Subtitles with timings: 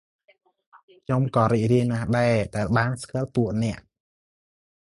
[1.05, 3.79] ខ្ញុំក៏រីករាយណាស់ដែរ ដែលបានស្គាល់ពួកអ្នក។